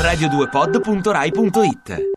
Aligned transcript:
radio2pod.rai.it 0.00 2.08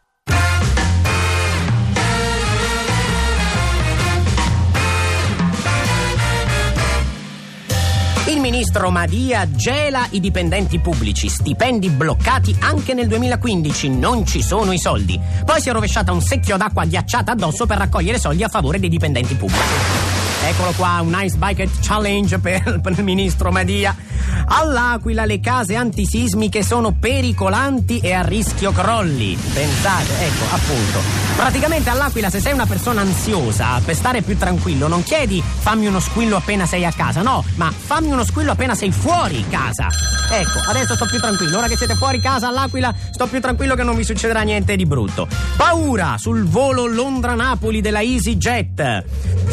Il 8.27 8.39
ministro 8.39 8.89
Madia 8.89 9.51
gela 9.51 10.07
i 10.11 10.21
dipendenti 10.21 10.79
pubblici, 10.79 11.27
stipendi 11.27 11.89
bloccati 11.89 12.55
anche 12.61 12.93
nel 12.93 13.07
2015, 13.07 13.89
non 13.89 14.25
ci 14.25 14.41
sono 14.41 14.71
i 14.71 14.79
soldi. 14.79 15.19
Poi 15.43 15.59
si 15.59 15.67
è 15.67 15.73
rovesciata 15.73 16.13
un 16.13 16.21
secchio 16.21 16.55
d'acqua 16.55 16.85
ghiacciata 16.85 17.33
addosso 17.33 17.65
per 17.65 17.79
raccogliere 17.79 18.17
soldi 18.17 18.43
a 18.43 18.47
favore 18.47 18.79
dei 18.79 18.89
dipendenti 18.89 19.35
pubblici. 19.35 20.22
Eccolo 20.45 20.71
qua, 20.75 20.99
un 21.01 21.17
Ice 21.23 21.37
Bucket 21.37 21.69
Challenge 21.81 22.37
per, 22.39 22.79
per 22.83 22.93
il 22.97 23.03
ministro 23.03 23.51
Madia. 23.51 23.95
All'Aquila 24.45 25.25
le 25.25 25.39
case 25.39 25.75
antisismiche 25.75 26.63
sono 26.63 26.91
pericolanti 26.91 27.99
e 27.99 28.11
a 28.11 28.21
rischio 28.21 28.71
crolli. 28.71 29.37
Pensate, 29.53 30.11
ecco, 30.19 30.43
appunto. 30.53 30.99
Praticamente 31.35 31.89
all'Aquila 31.89 32.29
se 32.29 32.39
sei 32.39 32.53
una 32.53 32.65
persona 32.65 33.01
ansiosa, 33.01 33.81
per 33.83 33.95
stare 33.95 34.21
più 34.21 34.37
tranquillo, 34.37 34.87
non 34.87 35.01
chiedi 35.03 35.41
fammi 35.41 35.87
uno 35.87 35.99
squillo 35.99 36.35
appena 36.35 36.65
sei 36.65 36.85
a 36.85 36.91
casa, 36.91 37.21
no, 37.21 37.43
ma 37.55 37.71
fammi 37.71 38.11
uno 38.11 38.23
squillo 38.23 38.51
appena 38.51 38.75
sei 38.75 38.91
fuori 38.91 39.45
casa. 39.49 39.87
Ecco, 40.29 40.59
adesso 40.67 40.95
sto 40.95 41.05
più 41.05 41.19
tranquillo. 41.19 41.57
Ora 41.57 41.67
che 41.67 41.77
siete 41.77 41.95
fuori 41.95 42.19
casa 42.19 42.47
all'Aquila, 42.49 42.93
sto 43.11 43.27
più 43.27 43.39
tranquillo 43.39 43.75
che 43.75 43.83
non 43.83 43.95
vi 43.95 44.03
succederà 44.03 44.41
niente 44.41 44.75
di 44.75 44.85
brutto. 44.85 45.27
Paura 45.55 46.15
sul 46.17 46.43
volo 46.43 46.85
Londra-Napoli 46.85 47.81
della 47.81 48.01
EasyJet. 48.01 49.03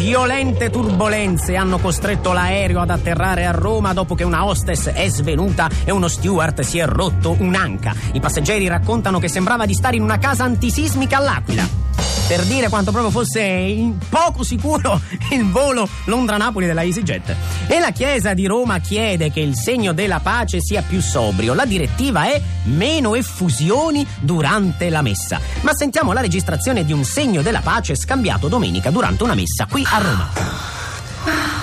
Violente 0.00 0.70
turbolenze 0.70 1.56
hanno 1.56 1.77
costretto 1.77 2.32
l'aereo 2.32 2.80
ad 2.80 2.88
atterrare 2.88 3.45
a 3.45 3.50
Roma 3.50 3.92
dopo 3.92 4.14
che 4.14 4.24
una 4.24 4.46
hostess 4.46 4.88
è 4.88 5.06
svenuta 5.10 5.68
e 5.84 5.90
uno 5.90 6.09
steward 6.09 6.60
si 6.60 6.79
è 6.79 6.87
rotto 6.87 7.37
un'anca. 7.38 7.95
I 8.12 8.18
passeggeri 8.18 8.66
raccontano 8.66 9.18
che 9.18 9.28
sembrava 9.28 9.66
di 9.66 9.74
stare 9.74 9.96
in 9.96 10.02
una 10.02 10.16
casa 10.16 10.45
antisismica 10.45 11.18
all'Aquila. 11.18 11.90
Per 12.30 12.45
dire 12.45 12.68
quanto 12.68 12.92
proprio 12.92 13.10
fosse 13.10 13.92
poco 14.09 14.45
sicuro 14.45 15.00
il 15.34 15.50
volo 15.50 15.88
Londra-Napoli 16.04 16.64
della 16.64 16.84
EasyJet. 16.84 17.34
E 17.66 17.80
la 17.80 17.90
Chiesa 17.90 18.34
di 18.34 18.46
Roma 18.46 18.78
chiede 18.78 19.32
che 19.32 19.40
il 19.40 19.56
segno 19.56 19.92
della 19.92 20.20
pace 20.20 20.60
sia 20.60 20.80
più 20.82 21.00
sobrio. 21.00 21.54
La 21.54 21.64
direttiva 21.64 22.30
è 22.30 22.40
meno 22.66 23.16
effusioni 23.16 24.06
durante 24.20 24.90
la 24.90 25.02
messa. 25.02 25.40
Ma 25.62 25.74
sentiamo 25.74 26.12
la 26.12 26.20
registrazione 26.20 26.84
di 26.84 26.92
un 26.92 27.02
segno 27.02 27.42
della 27.42 27.62
pace 27.62 27.96
scambiato 27.96 28.46
domenica 28.46 28.90
durante 28.90 29.24
una 29.24 29.34
messa 29.34 29.66
qui 29.68 29.84
a 29.90 29.98
Roma. 29.98 30.30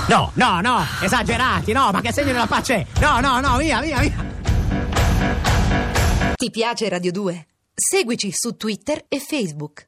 No, 0.07 0.31
no, 0.33 0.59
no, 0.59 0.85
esagerati, 0.99 1.71
no, 1.71 1.91
ma 1.93 2.01
che 2.01 2.11
segno 2.11 2.33
della 2.33 2.45
pace? 2.45 2.87
No, 2.99 3.21
no, 3.21 3.39
no, 3.39 3.55
via, 3.55 3.79
via, 3.79 3.99
via. 4.01 4.25
Ti 6.35 6.49
piace 6.49 6.89
Radio 6.89 7.13
2? 7.13 7.47
Seguici 7.73 8.33
su 8.33 8.57
Twitter 8.57 9.05
e 9.07 9.19
Facebook. 9.19 9.85